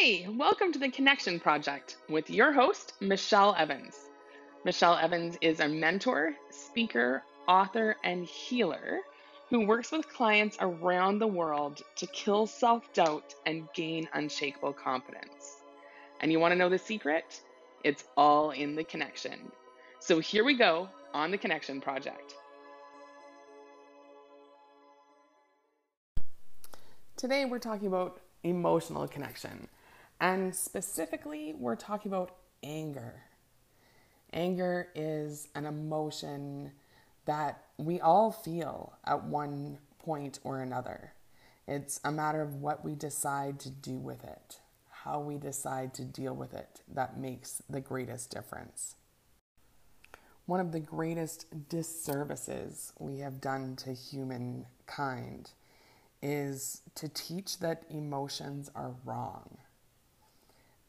Hey, 0.00 0.26
welcome 0.30 0.72
to 0.72 0.78
the 0.78 0.90
Connection 0.90 1.38
Project 1.38 1.98
with 2.08 2.30
your 2.30 2.54
host, 2.54 2.94
Michelle 3.00 3.54
Evans. 3.58 4.08
Michelle 4.64 4.96
Evans 4.96 5.36
is 5.42 5.60
a 5.60 5.68
mentor, 5.68 6.34
speaker, 6.48 7.22
author, 7.46 7.96
and 8.02 8.24
healer 8.24 9.00
who 9.50 9.66
works 9.66 9.92
with 9.92 10.08
clients 10.08 10.56
around 10.58 11.18
the 11.18 11.26
world 11.26 11.82
to 11.96 12.06
kill 12.06 12.46
self 12.46 12.90
doubt 12.94 13.34
and 13.44 13.68
gain 13.74 14.08
unshakable 14.14 14.72
confidence. 14.72 15.58
And 16.22 16.32
you 16.32 16.40
want 16.40 16.52
to 16.52 16.58
know 16.58 16.70
the 16.70 16.78
secret? 16.78 17.42
It's 17.84 18.04
all 18.16 18.52
in 18.52 18.76
the 18.76 18.84
connection. 18.84 19.52
So 19.98 20.18
here 20.18 20.44
we 20.44 20.54
go 20.54 20.88
on 21.12 21.30
the 21.30 21.36
Connection 21.36 21.78
Project. 21.78 22.36
Today 27.18 27.44
we're 27.44 27.58
talking 27.58 27.86
about 27.88 28.18
emotional 28.42 29.06
connection. 29.06 29.68
And 30.20 30.54
specifically, 30.54 31.54
we're 31.56 31.76
talking 31.76 32.12
about 32.12 32.36
anger. 32.62 33.22
Anger 34.32 34.88
is 34.94 35.48
an 35.54 35.64
emotion 35.64 36.72
that 37.24 37.64
we 37.78 38.00
all 38.00 38.30
feel 38.30 38.98
at 39.04 39.24
one 39.24 39.78
point 39.98 40.38
or 40.44 40.60
another. 40.60 41.14
It's 41.66 42.00
a 42.04 42.12
matter 42.12 42.42
of 42.42 42.56
what 42.56 42.84
we 42.84 42.94
decide 42.94 43.58
to 43.60 43.70
do 43.70 43.98
with 43.98 44.22
it, 44.24 44.60
how 44.90 45.20
we 45.20 45.38
decide 45.38 45.94
to 45.94 46.04
deal 46.04 46.34
with 46.34 46.52
it, 46.52 46.82
that 46.92 47.18
makes 47.18 47.62
the 47.70 47.80
greatest 47.80 48.30
difference. 48.30 48.96
One 50.46 50.60
of 50.60 50.72
the 50.72 50.80
greatest 50.80 51.68
disservices 51.68 52.92
we 52.98 53.18
have 53.20 53.40
done 53.40 53.76
to 53.76 53.92
humankind 53.92 55.52
is 56.20 56.82
to 56.96 57.08
teach 57.08 57.60
that 57.60 57.84
emotions 57.88 58.70
are 58.74 58.94
wrong. 59.04 59.58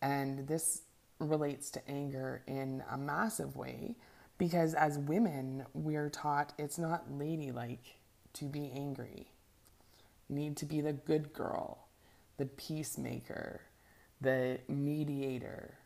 And 0.01 0.47
this 0.47 0.83
relates 1.19 1.69
to 1.71 1.87
anger 1.89 2.43
in 2.47 2.83
a 2.89 2.97
massive 2.97 3.55
way 3.55 3.95
because 4.37 4.73
as 4.73 4.97
women, 4.97 5.65
we're 5.73 6.09
taught 6.09 6.53
it's 6.57 6.79
not 6.79 7.11
ladylike 7.11 7.99
to 8.33 8.45
be 8.45 8.71
angry. 8.75 9.31
You 10.27 10.35
need 10.35 10.57
to 10.57 10.65
be 10.65 10.81
the 10.81 10.93
good 10.93 11.33
girl, 11.33 11.87
the 12.37 12.45
peacemaker, 12.45 13.61
the 14.19 14.59
mediator. 14.67 15.77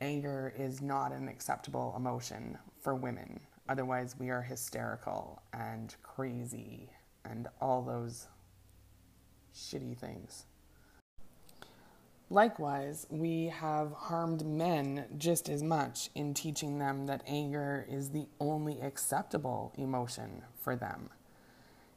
Anger 0.00 0.54
is 0.56 0.80
not 0.80 1.12
an 1.12 1.28
acceptable 1.28 1.92
emotion 1.96 2.56
for 2.80 2.94
women. 2.94 3.40
Otherwise, 3.68 4.16
we 4.18 4.30
are 4.30 4.42
hysterical 4.42 5.42
and 5.52 5.94
crazy 6.02 6.90
and 7.24 7.48
all 7.60 7.82
those 7.82 8.26
shitty 9.54 9.96
things. 9.96 10.46
Likewise, 12.32 13.06
we 13.10 13.48
have 13.48 13.92
harmed 13.92 14.46
men 14.46 15.04
just 15.18 15.50
as 15.50 15.62
much 15.62 16.08
in 16.14 16.32
teaching 16.32 16.78
them 16.78 17.04
that 17.04 17.22
anger 17.26 17.84
is 17.90 18.08
the 18.08 18.26
only 18.40 18.80
acceptable 18.80 19.70
emotion 19.76 20.40
for 20.58 20.74
them. 20.74 21.10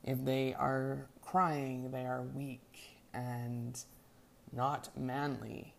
If 0.03 0.25
they 0.25 0.53
are 0.53 1.07
crying, 1.21 1.91
they 1.91 2.05
are 2.05 2.21
weak 2.21 2.97
and 3.13 3.79
not 4.51 4.89
manly. 4.97 5.73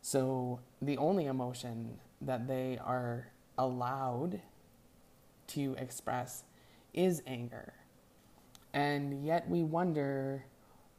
So, 0.00 0.60
the 0.80 0.96
only 0.96 1.26
emotion 1.26 1.98
that 2.22 2.48
they 2.48 2.78
are 2.82 3.26
allowed 3.58 4.40
to 5.48 5.74
express 5.76 6.44
is 6.94 7.22
anger. 7.26 7.74
And 8.72 9.26
yet, 9.26 9.46
we 9.50 9.62
wonder 9.62 10.46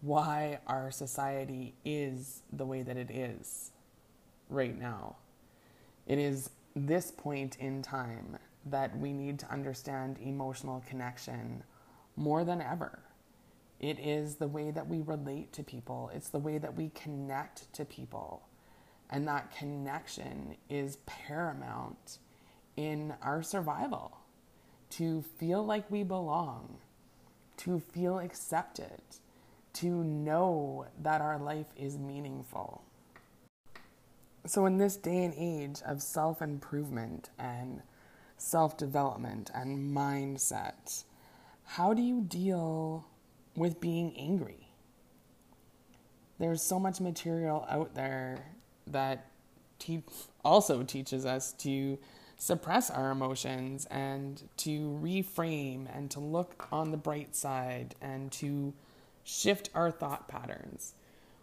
why 0.01 0.59
our 0.67 0.91
society 0.91 1.75
is 1.85 2.41
the 2.51 2.65
way 2.65 2.81
that 2.81 2.97
it 2.97 3.11
is 3.11 3.71
right 4.49 4.77
now. 4.77 5.15
It 6.07 6.17
is 6.17 6.49
this 6.75 7.11
point 7.11 7.57
in 7.59 7.81
time 7.81 8.37
that 8.65 8.97
we 8.97 9.13
need 9.13 9.39
to 9.39 9.51
understand 9.51 10.17
emotional 10.21 10.83
connection 10.87 11.63
more 12.15 12.43
than 12.43 12.61
ever. 12.61 12.99
It 13.79 13.99
is 13.99 14.35
the 14.35 14.47
way 14.47 14.71
that 14.71 14.87
we 14.87 15.01
relate 15.01 15.53
to 15.53 15.63
people, 15.63 16.11
it's 16.13 16.29
the 16.29 16.39
way 16.39 16.57
that 16.57 16.75
we 16.75 16.89
connect 16.89 17.71
to 17.73 17.85
people. 17.85 18.43
And 19.09 19.27
that 19.27 19.55
connection 19.55 20.55
is 20.69 20.97
paramount 21.05 22.19
in 22.77 23.13
our 23.21 23.43
survival 23.43 24.17
to 24.91 25.21
feel 25.37 25.65
like 25.65 25.89
we 25.91 26.03
belong, 26.03 26.77
to 27.57 27.79
feel 27.79 28.19
accepted 28.19 29.01
to 29.73 30.03
know 30.03 30.85
that 31.01 31.21
our 31.21 31.39
life 31.39 31.67
is 31.75 31.97
meaningful. 31.97 32.83
So, 34.45 34.65
in 34.65 34.77
this 34.77 34.95
day 34.95 35.23
and 35.23 35.33
age 35.37 35.81
of 35.85 36.01
self 36.01 36.41
improvement 36.41 37.29
and 37.37 37.81
self 38.37 38.75
development 38.77 39.51
and 39.53 39.95
mindset, 39.95 41.03
how 41.63 41.93
do 41.93 42.01
you 42.01 42.21
deal 42.21 43.05
with 43.55 43.79
being 43.79 44.15
angry? 44.17 44.67
There's 46.39 46.63
so 46.63 46.79
much 46.79 46.99
material 46.99 47.67
out 47.69 47.93
there 47.93 48.45
that 48.87 49.27
te- 49.77 50.03
also 50.43 50.81
teaches 50.83 51.25
us 51.25 51.53
to 51.53 51.99
suppress 52.37 52.89
our 52.89 53.11
emotions 53.11 53.85
and 53.91 54.41
to 54.57 54.99
reframe 55.03 55.85
and 55.95 56.09
to 56.09 56.19
look 56.19 56.67
on 56.71 56.89
the 56.89 56.97
bright 56.97 57.35
side 57.35 57.93
and 58.01 58.31
to 58.31 58.73
shift 59.23 59.69
our 59.73 59.91
thought 59.91 60.27
patterns, 60.27 60.93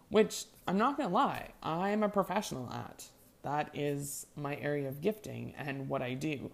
which 0.09 0.45
I'm 0.67 0.77
not 0.77 0.97
going 0.97 1.09
to 1.09 1.15
lie, 1.15 1.49
I'm 1.63 2.03
a 2.03 2.09
professional 2.09 2.69
at. 2.71 3.05
That 3.41 3.69
is 3.73 4.27
my 4.35 4.57
area 4.57 4.87
of 4.87 5.01
gifting 5.01 5.53
and 5.57 5.87
what 5.87 6.01
I 6.01 6.13
do. 6.13 6.51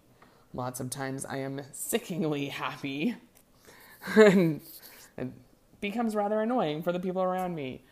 Lots 0.53 0.79
of 0.79 0.89
times 0.89 1.25
I 1.25 1.37
am 1.37 1.61
sickeningly 1.73 2.47
happy 2.47 3.15
and 4.15 4.61
it 5.17 5.29
becomes 5.81 6.15
rather 6.15 6.41
annoying 6.41 6.83
for 6.83 6.91
the 6.91 6.99
people 6.99 7.23
around 7.23 7.55
me. 7.55 7.83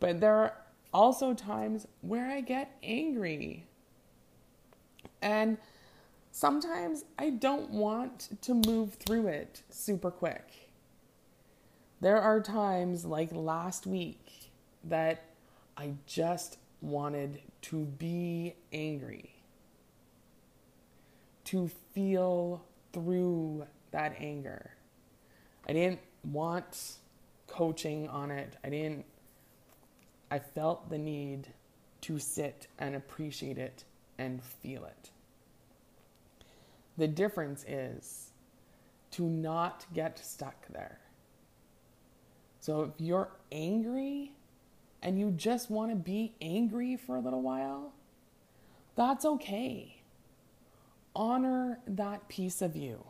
But 0.00 0.20
there 0.20 0.34
are 0.34 0.54
also 0.92 1.34
times 1.34 1.86
where 2.02 2.30
I 2.30 2.40
get 2.40 2.76
angry. 2.82 3.66
And 5.22 5.58
sometimes 6.30 7.04
I 7.18 7.30
don't 7.30 7.70
want 7.70 8.36
to 8.42 8.54
move 8.54 8.94
through 8.94 9.28
it 9.28 9.62
super 9.70 10.10
quick. 10.10 10.61
There 12.02 12.20
are 12.20 12.40
times 12.40 13.04
like 13.04 13.28
last 13.32 13.86
week 13.86 14.50
that 14.82 15.22
I 15.76 15.92
just 16.04 16.58
wanted 16.80 17.40
to 17.70 17.84
be 17.84 18.56
angry, 18.72 19.36
to 21.44 21.70
feel 21.94 22.64
through 22.92 23.68
that 23.92 24.16
anger. 24.18 24.72
I 25.68 25.74
didn't 25.74 26.00
want 26.24 26.94
coaching 27.46 28.08
on 28.08 28.32
it. 28.32 28.56
I 28.64 28.70
didn't, 28.70 29.04
I 30.28 30.40
felt 30.40 30.90
the 30.90 30.98
need 30.98 31.46
to 32.00 32.18
sit 32.18 32.66
and 32.80 32.96
appreciate 32.96 33.58
it 33.58 33.84
and 34.18 34.42
feel 34.42 34.86
it. 34.86 35.10
The 36.98 37.06
difference 37.06 37.64
is 37.68 38.30
to 39.12 39.22
not 39.22 39.86
get 39.94 40.18
stuck 40.18 40.66
there. 40.66 40.98
So 42.62 42.82
if 42.82 42.92
you're 42.98 43.28
angry 43.50 44.30
and 45.02 45.18
you 45.18 45.32
just 45.32 45.68
want 45.68 45.90
to 45.90 45.96
be 45.96 46.36
angry 46.40 46.96
for 46.96 47.16
a 47.16 47.20
little 47.20 47.42
while, 47.42 47.92
that's 48.94 49.24
okay. 49.24 49.96
Honor 51.16 51.80
that 51.88 52.28
piece 52.28 52.62
of 52.62 52.76
you. 52.76 53.04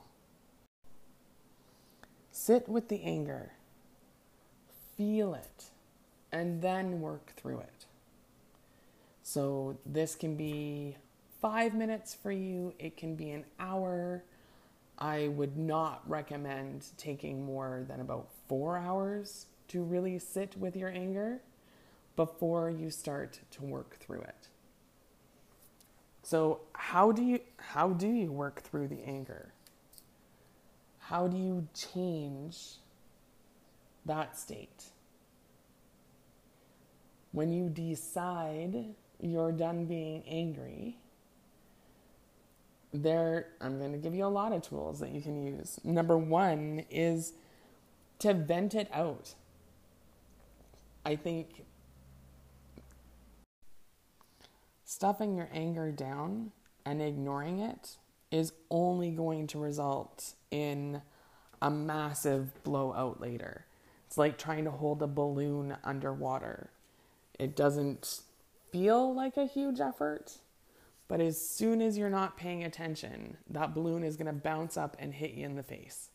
Sit 2.31 2.67
with 2.67 2.89
the 2.89 3.03
anger, 3.03 3.53
feel 4.97 5.35
it, 5.35 5.65
and 6.33 6.63
then 6.63 7.03
work 7.03 7.35
through 7.37 7.59
it. 7.61 7.85
So, 9.23 9.77
this 9.85 10.15
can 10.15 10.35
be 10.35 10.97
five 11.43 11.75
minutes 11.75 12.15
for 12.15 12.33
you, 12.33 12.73
it 12.79 12.97
can 12.97 13.17
be 13.17 13.31
an 13.31 13.45
hour. 13.61 14.25
I 14.99 15.29
would 15.29 15.57
not 15.57 16.09
recommend 16.09 16.87
taking 16.97 17.45
more 17.45 17.85
than 17.89 18.01
about 18.01 18.29
four 18.49 18.77
hours 18.77 19.47
to 19.69 19.83
really 19.83 20.19
sit 20.19 20.57
with 20.57 20.77
your 20.77 20.91
anger 20.91 21.41
before 22.15 22.71
you 22.71 22.91
start 22.91 23.41
to 23.53 23.63
work 23.65 23.99
through 23.99 24.21
it. 24.21 24.49
So, 26.23 26.61
how 26.75 27.11
do 27.13 27.23
you 27.23 27.41
how 27.57 27.91
do 27.91 28.09
you 28.09 28.31
work 28.31 28.63
through 28.63 28.89
the 28.89 29.03
anger? 29.05 29.53
How 30.99 31.27
do 31.27 31.37
you 31.37 31.67
change 31.75 32.77
that 34.07 34.39
state? 34.39 34.85
When 37.33 37.53
you 37.53 37.69
decide 37.69 38.95
you're 39.21 39.53
done 39.53 39.87
being 39.87 40.23
angry, 40.29 40.99
there 42.93 43.49
I'm 43.61 43.79
going 43.79 43.93
to 43.93 43.99
give 43.99 44.15
you 44.15 44.25
a 44.25 44.29
lot 44.29 44.53
of 44.53 44.63
tools 44.63 45.01
that 45.01 45.11
you 45.11 45.21
can 45.21 45.43
use. 45.43 45.81
Number 45.85 46.17
1 46.17 46.85
is 46.91 47.33
to 48.21 48.35
vent 48.35 48.75
it 48.75 48.89
out. 48.93 49.35
I 51.05 51.17
think 51.17 51.65
stuffing 54.85 55.37
your 55.37 55.49
anger 55.53 55.91
down 55.91 56.53
and 56.85 57.01
ignoring 57.01 57.61
it 57.61 57.97
is 58.31 58.53
only 58.71 59.11
going 59.11 59.47
to 59.49 59.59
result 59.59 60.35
in 60.51 61.03
a 61.61 61.71
massive 61.71 62.63
blowout 62.63 63.21
later. 63.21 63.67
It's 64.07 64.19
like 64.19 64.37
trying 64.37 64.65
to 64.65 64.71
hold 64.71 65.03
a 65.03 65.07
balloon 65.07 65.77
underwater. 65.83 66.71
It 67.39 67.57
doesn't 67.57 68.21
feel 68.71 69.15
like 69.15 69.37
a 69.37 69.47
huge 69.47 69.81
effort, 69.81 70.39
but 71.13 71.21
as 71.21 71.39
soon 71.39 71.83
as 71.83 71.99
you're 71.99 72.09
not 72.09 72.39
paying 72.39 72.65
attention, 72.65 73.37
that 73.51 73.75
balloon 73.75 74.03
is 74.03 74.17
going 74.17 74.29
to 74.29 74.33
bounce 74.33 74.79
up 74.79 74.97
and 74.99 75.13
hit 75.13 75.33
you 75.33 75.45
in 75.45 75.57
the 75.57 75.63
face. 75.63 76.09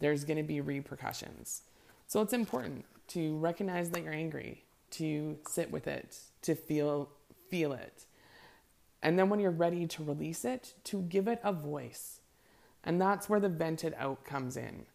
There's 0.00 0.24
going 0.24 0.36
to 0.36 0.42
be 0.42 0.60
repercussions. 0.60 1.62
So 2.08 2.20
it's 2.20 2.32
important 2.32 2.86
to 3.06 3.36
recognize 3.36 3.90
that 3.90 4.02
you're 4.02 4.12
angry, 4.12 4.64
to 4.90 5.38
sit 5.48 5.70
with 5.70 5.86
it, 5.86 6.18
to 6.42 6.56
feel 6.56 7.10
feel 7.50 7.72
it. 7.72 8.06
And 9.00 9.16
then 9.16 9.28
when 9.28 9.38
you're 9.38 9.52
ready 9.52 9.86
to 9.86 10.02
release 10.02 10.44
it, 10.44 10.74
to 10.86 11.02
give 11.02 11.28
it 11.28 11.40
a 11.44 11.52
voice. 11.52 12.20
And 12.82 13.00
that's 13.00 13.28
where 13.28 13.38
the 13.38 13.48
vented 13.48 13.94
out 13.96 14.24
comes 14.24 14.56
in. 14.56 14.86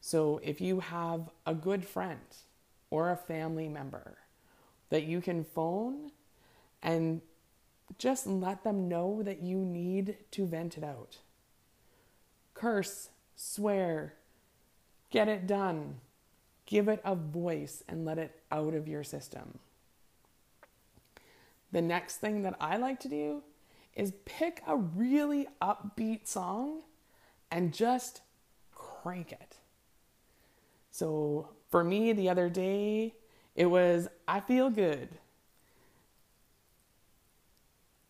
So 0.00 0.40
if 0.42 0.60
you 0.60 0.80
have 0.80 1.30
a 1.46 1.54
good 1.54 1.84
friend 1.84 2.26
or 2.90 3.12
a 3.12 3.16
family 3.16 3.68
member 3.68 4.18
that 4.90 5.04
you 5.04 5.20
can 5.20 5.44
phone 5.44 6.10
and 6.82 7.20
just 7.96 8.26
let 8.26 8.64
them 8.64 8.88
know 8.88 9.22
that 9.22 9.42
you 9.42 9.58
need 9.58 10.16
to 10.32 10.46
vent 10.46 10.76
it 10.76 10.84
out. 10.84 11.18
Curse, 12.54 13.10
swear, 13.34 14.14
get 15.10 15.28
it 15.28 15.46
done. 15.46 16.00
Give 16.66 16.88
it 16.88 17.00
a 17.02 17.14
voice 17.14 17.82
and 17.88 18.04
let 18.04 18.18
it 18.18 18.42
out 18.52 18.74
of 18.74 18.86
your 18.86 19.02
system. 19.02 19.58
The 21.72 21.80
next 21.80 22.16
thing 22.16 22.42
that 22.42 22.56
I 22.60 22.76
like 22.76 23.00
to 23.00 23.08
do 23.08 23.42
is 23.94 24.12
pick 24.24 24.62
a 24.66 24.76
really 24.76 25.48
upbeat 25.62 26.26
song 26.26 26.82
and 27.50 27.72
just 27.72 28.20
crank 28.74 29.32
it. 29.32 29.56
So 30.90 31.48
for 31.70 31.84
me, 31.84 32.12
the 32.12 32.28
other 32.28 32.48
day, 32.48 33.14
it 33.54 33.66
was 33.66 34.08
I 34.26 34.40
Feel 34.40 34.70
Good. 34.70 35.08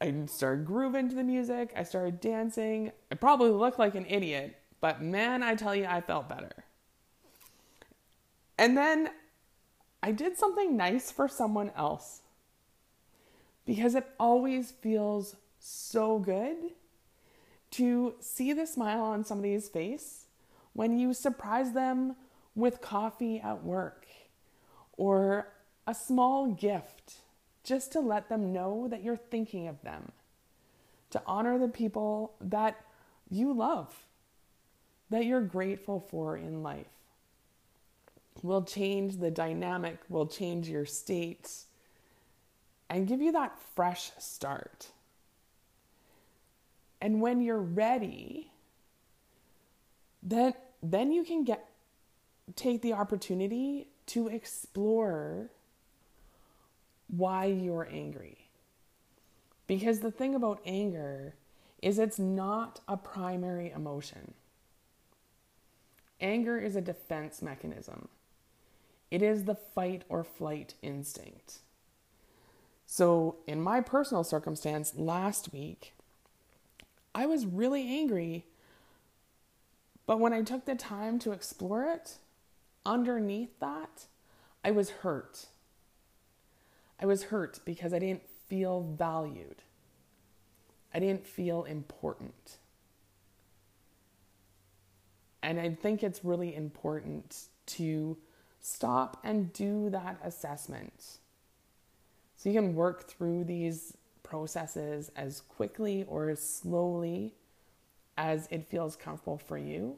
I 0.01 0.15
started 0.27 0.65
grooving 0.65 1.09
to 1.09 1.15
the 1.15 1.25
music. 1.25 1.73
I 1.77 1.83
started 1.83 2.21
dancing. 2.21 2.93
I 3.11 3.17
probably 3.17 3.51
looked 3.51 3.79
like 3.79 3.95
an 3.95 4.07
idiot, 4.09 4.57
but 4.81 5.03
man, 5.03 5.43
I 5.43 5.55
tell 5.55 5.75
you, 5.75 5.87
I 5.87 6.01
felt 6.01 6.29
better. 6.29 6.65
And 8.57 8.77
then 8.77 9.11
I 10.03 10.13
did 10.13 10.37
something 10.37 10.77
nice 10.77 11.11
for 11.11 11.29
someone 11.29 11.73
else 11.77 12.23
because 13.67 13.95
it 13.95 14.07
always 14.19 14.71
feels 14.71 15.37
so 15.59 16.19
good 16.19 16.57
to 17.73 18.15
see 18.21 18.53
the 18.53 18.67
smile 18.67 19.03
on 19.03 19.25
somebody's 19.25 19.69
face 19.69 20.27
when 20.73 20.99
you 20.99 21.13
surprise 21.13 21.73
them 21.73 22.17
with 22.55 22.81
coffee 22.81 23.41
at 23.41 23.65
work 23.65 24.07
or 24.97 25.49
a 25.87 25.95
small 25.95 26.47
gift 26.47 27.19
just 27.69 27.93
to 27.93 28.01
let 28.01 28.31
them 28.31 28.51
know 28.51 28.89
that 28.89 29.03
you're 29.03 29.19
thinking 29.19 29.69
of 29.69 29.83
them, 29.83 30.11
to 31.11 31.21
honor 31.27 31.59
the 31.59 31.69
people 31.69 32.33
that 32.41 32.81
you 33.29 33.53
love, 33.53 33.95
that 35.11 35.27
you're 35.27 35.43
grateful 35.43 36.01
for 36.01 36.35
in 36.35 36.63
life. 36.63 36.87
Will 38.43 38.63
change 38.63 39.19
the 39.19 39.31
dynamic, 39.31 39.99
will 40.09 40.27
change 40.27 40.69
your 40.69 40.87
state, 40.87 41.51
and 42.89 43.07
give 43.07 43.21
you 43.21 43.33
that 43.33 43.59
fresh 43.75 44.13
start. 44.19 44.89
And 47.03 47.21
when 47.21 47.43
you're 47.43 47.61
ready, 47.61 48.51
then 50.23 50.55
then 50.83 51.13
you 51.13 51.23
can 51.23 51.45
get 51.45 51.69
take 52.57 52.81
the 52.81 52.95
opportunity 52.95 53.89
to 54.07 54.29
explore 54.29 55.51
why 57.09 57.47
you're 57.47 57.89
angry. 57.91 58.49
Because 59.67 60.01
the 60.01 60.11
thing 60.11 60.35
about 60.35 60.61
anger 60.65 61.35
is 61.83 61.99
it's 61.99 62.19
not 62.19 62.81
a 62.89 62.97
primary 62.97 63.71
emotion. 63.71 64.35
Anger 66.21 66.59
is 66.59 66.75
a 66.75 66.81
defense 66.81 67.43
mechanism. 67.43 68.09
It 69.11 69.23
is 69.23 69.45
the 69.45 69.55
fight 69.55 70.03
or 70.09 70.25
flight 70.25 70.75
instinct. 70.83 71.59
So, 72.87 73.37
in 73.47 73.61
my 73.61 73.81
personal 73.81 74.25
circumstance 74.25 74.95
last 74.97 75.53
week, 75.53 75.95
I 77.15 77.27
was 77.27 77.47
really 77.47 77.87
angry. 77.87 78.47
But 80.07 80.21
when 80.21 80.33
I 80.33 80.43
took 80.43 80.65
the 80.65 80.75
time 80.75 81.19
to 81.21 81.33
explore 81.33 81.85
it, 81.85 82.17
underneath 82.87 83.61
that, 83.61 84.07
I 84.65 84.71
was 84.71 84.91
hurt. 84.91 85.47
I 87.01 87.07
was 87.07 87.25
hurt 87.25 87.61
because 87.65 87.93
I 87.93 87.99
didn't 87.99 88.29
feel 88.49 88.83
valued. 88.83 89.63
I 90.93 90.99
didn't 90.99 91.27
feel 91.27 91.65
important. 91.65 92.59
And 95.43 95.61
I 95.61 95.71
think 95.71 96.03
it's 96.03 96.25
really 96.25 96.55
important 96.55 97.45
to 97.67 98.17
stop 98.61 99.21
and 99.23 99.53
do 99.53 99.91
that 99.91 100.19
assessment 100.25 101.19
so 102.39 102.49
you 102.49 102.55
can 102.55 102.75
work 102.77 103.09
through 103.09 103.45
these 103.45 103.97
processes 104.23 105.11
as 105.17 105.41
quickly 105.41 106.05
or 106.07 106.29
as 106.31 106.41
slowly 106.41 107.35
as 108.17 108.47
it 108.51 108.65
feels 108.69 108.95
comfortable 108.95 109.39
for 109.39 109.59
you. 109.59 109.97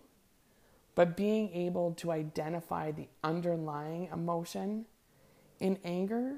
But 0.95 1.19
being 1.19 1.53
able 1.53 1.93
to 1.95 2.11
identify 2.11 2.93
the 2.93 3.09
underlying 3.23 4.09
emotion 4.11 4.87
in 5.59 5.79
anger 5.85 6.37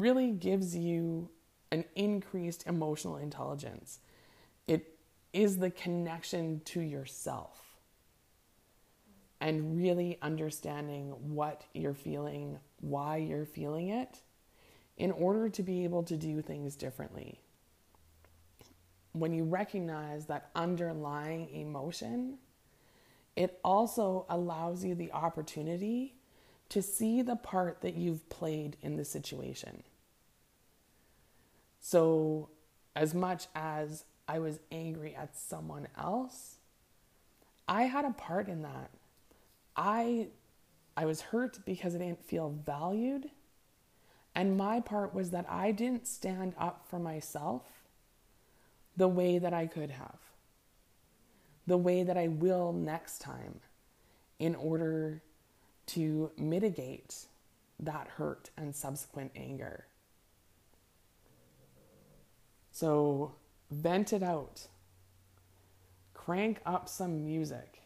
really 0.00 0.30
gives 0.30 0.76
you 0.76 1.30
an 1.70 1.84
increased 1.96 2.66
emotional 2.66 3.16
intelligence. 3.16 4.00
It 4.66 4.98
is 5.32 5.58
the 5.58 5.70
connection 5.70 6.60
to 6.66 6.80
yourself 6.80 7.60
and 9.40 9.76
really 9.76 10.18
understanding 10.22 11.10
what 11.34 11.64
you're 11.74 11.92
feeling, 11.92 12.58
why 12.80 13.16
you're 13.16 13.44
feeling 13.44 13.88
it 13.88 14.20
in 14.96 15.10
order 15.10 15.48
to 15.48 15.62
be 15.62 15.84
able 15.84 16.02
to 16.04 16.16
do 16.16 16.40
things 16.40 16.76
differently. 16.76 17.40
When 19.12 19.32
you 19.32 19.44
recognize 19.44 20.26
that 20.26 20.50
underlying 20.54 21.50
emotion, 21.50 22.38
it 23.36 23.58
also 23.64 24.26
allows 24.28 24.84
you 24.84 24.94
the 24.94 25.12
opportunity 25.12 26.14
to 26.68 26.80
see 26.80 27.22
the 27.22 27.36
part 27.36 27.80
that 27.82 27.94
you've 27.94 28.28
played 28.28 28.76
in 28.82 28.96
the 28.96 29.04
situation. 29.04 29.82
So, 31.86 32.48
as 32.96 33.12
much 33.12 33.48
as 33.54 34.06
I 34.26 34.38
was 34.38 34.58
angry 34.72 35.14
at 35.14 35.36
someone 35.36 35.86
else, 35.98 36.56
I 37.68 37.82
had 37.82 38.06
a 38.06 38.10
part 38.12 38.48
in 38.48 38.62
that. 38.62 38.90
I 39.76 40.28
I 40.96 41.04
was 41.04 41.20
hurt 41.20 41.58
because 41.66 41.94
I 41.94 41.98
didn't 41.98 42.24
feel 42.24 42.48
valued 42.64 43.28
and 44.34 44.56
my 44.56 44.80
part 44.80 45.14
was 45.14 45.28
that 45.32 45.44
I 45.46 45.72
didn't 45.72 46.06
stand 46.06 46.54
up 46.56 46.86
for 46.88 46.98
myself 46.98 47.84
the 48.96 49.06
way 49.06 49.36
that 49.36 49.52
I 49.52 49.66
could 49.66 49.90
have, 49.90 50.20
the 51.66 51.76
way 51.76 52.02
that 52.02 52.16
I 52.16 52.28
will 52.28 52.72
next 52.72 53.18
time 53.18 53.60
in 54.38 54.54
order 54.54 55.22
to 55.88 56.30
mitigate 56.38 57.26
that 57.78 58.08
hurt 58.08 58.48
and 58.56 58.74
subsequent 58.74 59.32
anger. 59.36 59.84
So, 62.74 63.36
vent 63.70 64.12
it 64.12 64.22
out. 64.22 64.66
Crank 66.12 66.60
up 66.66 66.88
some 66.88 67.24
music, 67.24 67.82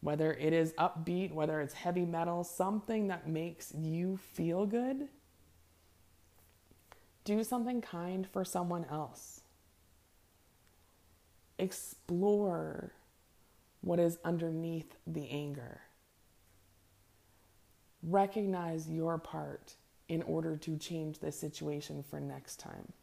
whether 0.00 0.32
it 0.34 0.52
is 0.52 0.74
upbeat, 0.74 1.32
whether 1.32 1.60
it's 1.60 1.74
heavy 1.74 2.04
metal, 2.04 2.44
something 2.44 3.08
that 3.08 3.26
makes 3.26 3.72
you 3.74 4.18
feel 4.18 4.66
good 4.66 5.08
do 7.28 7.44
something 7.44 7.82
kind 7.82 8.26
for 8.26 8.42
someone 8.42 8.86
else. 8.90 9.42
Explore 11.58 12.94
what 13.82 14.00
is 14.00 14.16
underneath 14.24 14.94
the 15.06 15.28
anger. 15.28 15.82
Recognize 18.02 18.88
your 18.88 19.18
part 19.18 19.74
in 20.08 20.22
order 20.22 20.56
to 20.56 20.78
change 20.78 21.18
the 21.18 21.30
situation 21.30 22.02
for 22.02 22.18
next 22.18 22.58
time. 22.58 22.94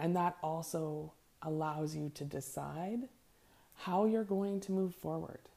And 0.00 0.16
that 0.16 0.36
also 0.42 1.12
allows 1.42 1.94
you 1.94 2.10
to 2.16 2.24
decide 2.24 3.08
how 3.74 4.06
you're 4.06 4.24
going 4.24 4.60
to 4.62 4.72
move 4.72 4.96
forward, 4.96 5.48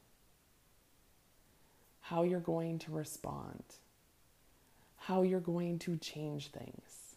how 2.02 2.22
you're 2.22 2.40
going 2.40 2.78
to 2.80 2.92
respond 2.92 3.64
how 4.96 5.20
you're 5.20 5.40
going 5.40 5.78
to 5.78 5.96
change 5.98 6.48
things. 6.50 7.16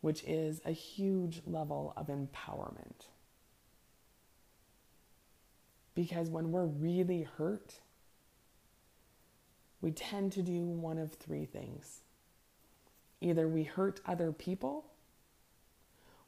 which 0.00 0.24
is 0.24 0.60
a 0.64 0.70
huge 0.72 1.42
level 1.46 1.92
of 1.96 2.06
empowerment. 2.08 3.06
Because 5.94 6.30
when 6.30 6.52
we're 6.52 6.64
really 6.66 7.22
hurt, 7.22 7.80
we 9.82 9.90
tend 9.90 10.32
to 10.32 10.42
do 10.42 10.64
one 10.64 10.98
of 10.98 11.12
three 11.14 11.44
things. 11.44 12.00
Either 13.20 13.46
we 13.46 13.64
hurt 13.64 14.00
other 14.06 14.32
people, 14.32 14.86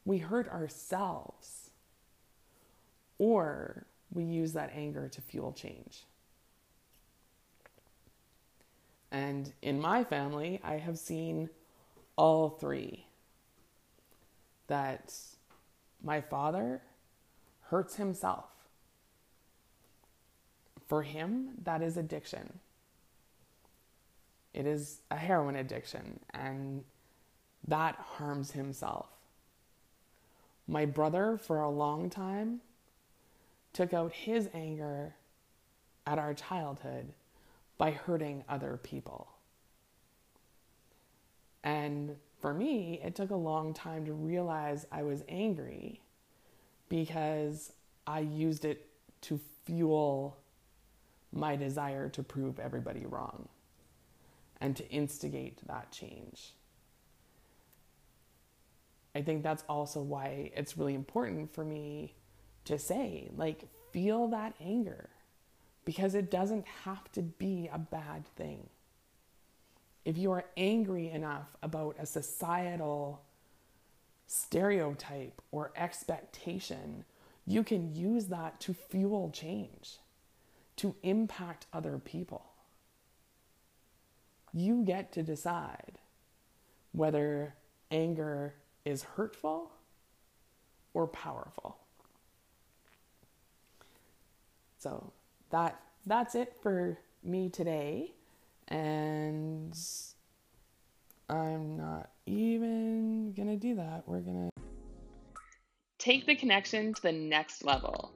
we 0.05 0.17
hurt 0.17 0.47
ourselves, 0.49 1.69
or 3.17 3.85
we 4.11 4.23
use 4.23 4.53
that 4.53 4.71
anger 4.75 5.07
to 5.09 5.21
fuel 5.21 5.53
change. 5.53 6.03
And 9.11 9.53
in 9.61 9.79
my 9.79 10.03
family, 10.03 10.59
I 10.63 10.77
have 10.77 10.97
seen 10.97 11.49
all 12.15 12.49
three. 12.49 13.05
That 14.67 15.13
my 16.03 16.19
father 16.21 16.81
hurts 17.67 17.95
himself. 17.95 18.45
For 20.87 21.03
him, 21.03 21.49
that 21.63 21.81
is 21.81 21.95
addiction. 21.95 22.59
It 24.53 24.65
is 24.65 25.01
a 25.09 25.15
heroin 25.15 25.55
addiction, 25.55 26.19
and 26.33 26.83
that 27.67 27.95
harms 27.95 28.51
himself. 28.51 29.07
My 30.67 30.85
brother, 30.85 31.37
for 31.37 31.59
a 31.59 31.69
long 31.69 32.09
time, 32.09 32.61
took 33.73 33.93
out 33.93 34.13
his 34.13 34.49
anger 34.53 35.15
at 36.05 36.19
our 36.19 36.33
childhood 36.33 37.13
by 37.77 37.91
hurting 37.91 38.43
other 38.47 38.79
people. 38.81 39.27
And 41.63 42.15
for 42.39 42.53
me, 42.53 42.99
it 43.03 43.15
took 43.15 43.29
a 43.29 43.35
long 43.35 43.73
time 43.73 44.05
to 44.05 44.13
realize 44.13 44.85
I 44.91 45.03
was 45.03 45.23
angry 45.27 46.01
because 46.89 47.71
I 48.05 48.19
used 48.19 48.65
it 48.65 48.87
to 49.21 49.39
fuel 49.65 50.37
my 51.31 51.55
desire 51.55 52.09
to 52.09 52.21
prove 52.21 52.59
everybody 52.59 53.05
wrong 53.05 53.47
and 54.61 54.75
to 54.75 54.87
instigate 54.89 55.65
that 55.67 55.91
change. 55.91 56.53
I 59.15 59.21
think 59.21 59.43
that's 59.43 59.63
also 59.69 60.01
why 60.01 60.51
it's 60.55 60.77
really 60.77 60.95
important 60.95 61.53
for 61.53 61.63
me 61.63 62.15
to 62.65 62.79
say, 62.79 63.29
like, 63.35 63.67
feel 63.91 64.27
that 64.29 64.55
anger 64.59 65.09
because 65.85 66.15
it 66.15 66.31
doesn't 66.31 66.65
have 66.85 67.11
to 67.11 67.21
be 67.21 67.69
a 67.71 67.77
bad 67.77 68.25
thing. 68.35 68.69
If 70.05 70.17
you 70.17 70.31
are 70.31 70.45
angry 70.57 71.09
enough 71.09 71.55
about 71.61 71.95
a 71.99 72.05
societal 72.05 73.21
stereotype 74.27 75.41
or 75.51 75.71
expectation, 75.75 77.05
you 77.45 77.63
can 77.63 77.93
use 77.95 78.25
that 78.25 78.59
to 78.61 78.73
fuel 78.73 79.29
change, 79.31 79.97
to 80.77 80.95
impact 81.03 81.67
other 81.71 81.99
people. 81.99 82.45
You 84.53 84.83
get 84.83 85.11
to 85.13 85.23
decide 85.23 85.99
whether 86.91 87.55
anger 87.91 88.55
is 88.85 89.03
hurtful 89.03 89.71
or 90.93 91.07
powerful. 91.07 91.77
So 94.77 95.13
that 95.49 95.79
that's 96.05 96.35
it 96.35 96.55
for 96.61 96.97
me 97.23 97.49
today 97.49 98.13
and 98.67 99.77
I'm 101.29 101.77
not 101.77 102.09
even 102.25 103.33
going 103.33 103.47
to 103.47 103.55
do 103.55 103.75
that. 103.75 104.03
We're 104.05 104.19
going 104.19 104.49
to 104.49 104.63
take 105.99 106.25
the 106.25 106.35
connection 106.35 106.93
to 106.93 107.01
the 107.01 107.11
next 107.11 107.63
level. 107.63 108.11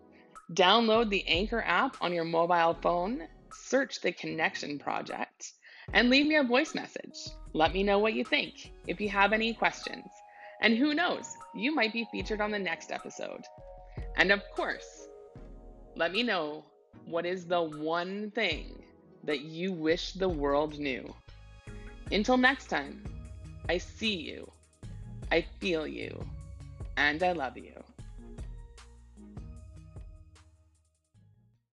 Download 0.53 1.09
the 1.09 1.27
Anchor 1.27 1.63
app 1.65 1.97
on 2.01 2.13
your 2.13 2.25
mobile 2.25 2.77
phone, 2.81 3.27
search 3.51 4.01
the 4.01 4.11
Connection 4.11 4.79
Project, 4.79 5.53
and 5.93 6.09
leave 6.09 6.25
me 6.25 6.35
a 6.35 6.43
voice 6.43 6.75
message. 6.75 7.29
Let 7.53 7.73
me 7.73 7.83
know 7.83 7.99
what 7.99 8.13
you 8.13 8.23
think 8.23 8.71
if 8.87 8.99
you 9.01 9.09
have 9.09 9.33
any 9.33 9.53
questions. 9.53 10.07
And 10.61 10.77
who 10.77 10.93
knows, 10.93 11.35
you 11.53 11.73
might 11.73 11.93
be 11.93 12.07
featured 12.11 12.41
on 12.41 12.51
the 12.51 12.59
next 12.59 12.91
episode. 12.91 13.43
And 14.15 14.31
of 14.31 14.41
course, 14.55 15.07
let 15.95 16.11
me 16.11 16.23
know 16.23 16.65
what 17.05 17.25
is 17.25 17.45
the 17.45 17.61
one 17.61 18.31
thing 18.31 18.83
that 19.23 19.41
you 19.41 19.71
wish 19.71 20.13
the 20.13 20.29
world 20.29 20.79
knew? 20.79 21.13
Until 22.11 22.37
next 22.37 22.67
time, 22.67 23.03
I 23.69 23.77
see 23.77 24.15
you, 24.15 24.51
I 25.31 25.41
feel 25.59 25.85
you, 25.85 26.25
and 26.95 27.21
I 27.21 27.33
love 27.33 27.57
you. 27.57 27.73